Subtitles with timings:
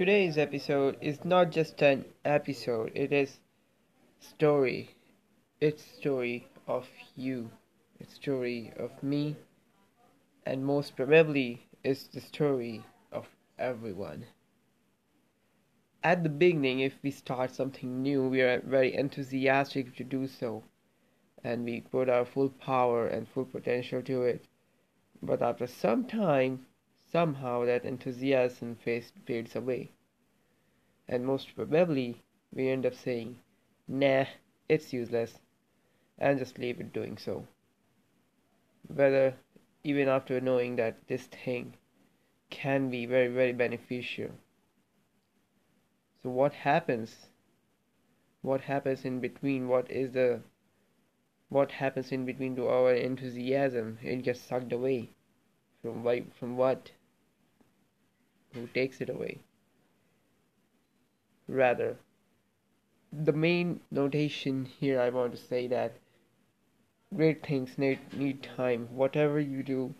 [0.00, 3.38] today's episode is not just an episode, it is
[4.18, 4.88] story.
[5.60, 7.50] It's story of you.
[7.98, 9.36] It's story of me
[10.46, 12.82] and most probably it's the story
[13.12, 13.28] of
[13.58, 14.24] everyone.
[16.02, 20.62] At the beginning, if we start something new, we are very enthusiastic to do so
[21.44, 24.46] and we put our full power and full potential to it.
[25.22, 26.64] But after some time,
[27.12, 29.90] somehow that enthusiasm fades away.
[31.08, 33.38] And most probably, we end up saying,
[33.88, 34.26] nah,
[34.68, 35.38] it's useless,
[36.18, 37.46] and just leave it doing so.
[38.86, 39.34] Whether
[39.82, 41.74] even after knowing that this thing
[42.50, 44.30] can be very, very beneficial.
[46.22, 47.26] So, what happens?
[48.42, 49.68] What happens in between?
[49.68, 50.42] What is the
[51.48, 53.98] what happens in between to our enthusiasm?
[54.02, 55.10] It gets sucked away.
[55.82, 56.24] From why?
[56.38, 56.90] From what?
[58.52, 59.38] Who takes it away?
[61.46, 61.98] Rather,
[63.12, 65.96] the main notation here I want to say that
[67.14, 68.88] great things need need time.
[68.92, 69.94] Whatever you do,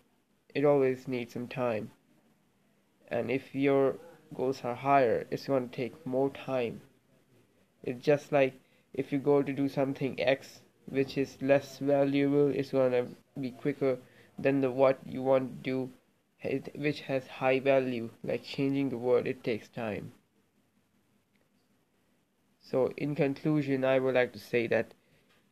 [0.55, 1.91] it always needs some time.
[3.09, 3.97] And if your
[4.33, 6.81] goals are higher, it's going to take more time.
[7.83, 8.55] It's just like
[8.95, 13.07] if you go to do something X which is less valuable, it's going to
[13.41, 13.99] be quicker
[14.39, 15.91] than the what you want to do
[16.75, 20.13] which has high value like changing the world it takes time
[22.61, 24.95] so in conclusion i would like to say that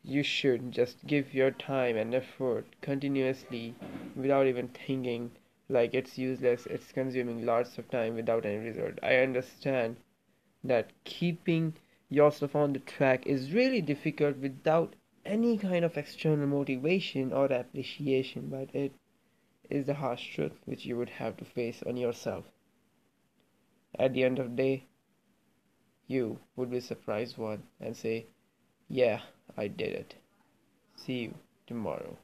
[0.04, 3.74] you should just give your time and effort continuously
[4.16, 5.30] without even thinking
[5.68, 8.94] like it's useless, it's consuming lots of time without any result.
[9.02, 9.96] I understand
[10.64, 11.74] that keeping
[12.08, 14.94] yourself on the track is really difficult without
[15.26, 18.92] any kind of external motivation or appreciation, but it
[19.70, 22.44] is the harsh truth which you would have to face on yourself.
[23.98, 24.86] At the end of the day,
[26.06, 28.26] you would be surprised one and say,
[28.88, 29.22] Yeah,
[29.56, 30.14] I did it.
[30.96, 31.34] See you
[31.66, 32.18] tomorrow.